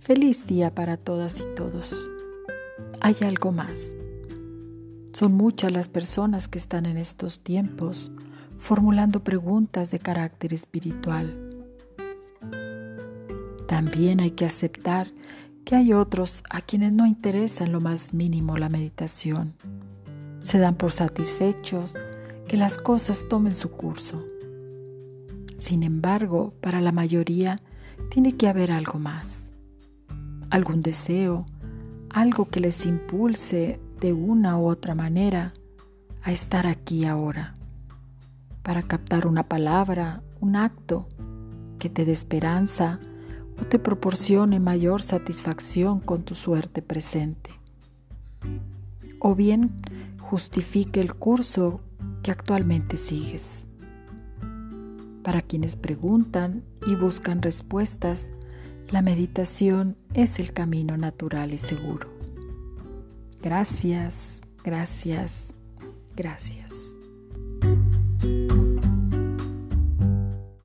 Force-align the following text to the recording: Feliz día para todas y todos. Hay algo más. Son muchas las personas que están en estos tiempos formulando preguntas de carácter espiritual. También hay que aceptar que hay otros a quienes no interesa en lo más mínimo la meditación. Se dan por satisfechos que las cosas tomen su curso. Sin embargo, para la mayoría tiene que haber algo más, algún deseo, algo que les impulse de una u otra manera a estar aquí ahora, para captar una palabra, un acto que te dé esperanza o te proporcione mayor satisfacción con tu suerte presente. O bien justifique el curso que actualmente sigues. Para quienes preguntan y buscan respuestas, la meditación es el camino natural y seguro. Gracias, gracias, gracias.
Feliz 0.00 0.46
día 0.46 0.74
para 0.74 0.96
todas 0.96 1.40
y 1.40 1.54
todos. 1.54 2.08
Hay 3.02 3.16
algo 3.20 3.52
más. 3.52 3.94
Son 5.12 5.34
muchas 5.34 5.70
las 5.72 5.90
personas 5.90 6.48
que 6.48 6.56
están 6.56 6.86
en 6.86 6.96
estos 6.96 7.40
tiempos 7.40 8.10
formulando 8.56 9.22
preguntas 9.22 9.90
de 9.90 9.98
carácter 9.98 10.54
espiritual. 10.54 11.50
También 13.68 14.20
hay 14.20 14.30
que 14.30 14.46
aceptar 14.46 15.12
que 15.66 15.76
hay 15.76 15.92
otros 15.92 16.44
a 16.48 16.62
quienes 16.62 16.92
no 16.92 17.06
interesa 17.06 17.64
en 17.64 17.72
lo 17.72 17.82
más 17.82 18.14
mínimo 18.14 18.56
la 18.56 18.70
meditación. 18.70 19.52
Se 20.40 20.58
dan 20.58 20.76
por 20.76 20.92
satisfechos 20.92 21.94
que 22.48 22.56
las 22.56 22.78
cosas 22.78 23.26
tomen 23.28 23.54
su 23.54 23.70
curso. 23.70 24.24
Sin 25.58 25.82
embargo, 25.82 26.54
para 26.62 26.80
la 26.80 26.90
mayoría 26.90 27.56
tiene 28.08 28.38
que 28.38 28.48
haber 28.48 28.72
algo 28.72 28.98
más, 28.98 29.49
algún 30.50 30.80
deseo, 30.80 31.46
algo 32.10 32.48
que 32.48 32.60
les 32.60 32.84
impulse 32.86 33.80
de 34.00 34.12
una 34.12 34.58
u 34.58 34.66
otra 34.66 34.94
manera 34.94 35.52
a 36.22 36.32
estar 36.32 36.66
aquí 36.66 37.04
ahora, 37.04 37.54
para 38.62 38.82
captar 38.82 39.26
una 39.26 39.44
palabra, 39.48 40.22
un 40.40 40.56
acto 40.56 41.06
que 41.78 41.88
te 41.88 42.04
dé 42.04 42.12
esperanza 42.12 43.00
o 43.60 43.64
te 43.64 43.78
proporcione 43.78 44.60
mayor 44.60 45.02
satisfacción 45.02 46.00
con 46.00 46.22
tu 46.22 46.34
suerte 46.34 46.82
presente. 46.82 47.50
O 49.18 49.34
bien 49.34 49.72
justifique 50.18 51.00
el 51.00 51.14
curso 51.14 51.80
que 52.22 52.30
actualmente 52.30 52.96
sigues. 52.96 53.64
Para 55.22 55.42
quienes 55.42 55.76
preguntan 55.76 56.64
y 56.86 56.94
buscan 56.94 57.42
respuestas, 57.42 58.30
la 58.90 59.02
meditación 59.02 59.96
es 60.14 60.38
el 60.38 60.52
camino 60.52 60.96
natural 60.96 61.52
y 61.52 61.58
seguro. 61.58 62.08
Gracias, 63.40 64.40
gracias, 64.64 65.54
gracias. 66.16 66.99